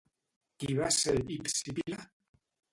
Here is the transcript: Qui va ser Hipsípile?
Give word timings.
Qui 0.63 0.77
va 0.79 0.89
ser 0.97 1.15
Hipsípile? 1.37 2.03